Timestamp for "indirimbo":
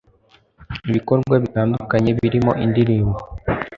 2.65-3.17